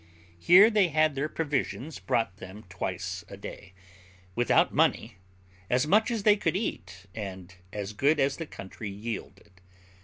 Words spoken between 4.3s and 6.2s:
without money, as much